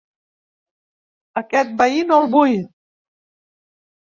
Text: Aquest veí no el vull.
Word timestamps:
Aquest 1.43 1.75
veí 1.83 2.01
no 2.13 2.17
el 2.25 2.33
vull. 2.33 2.57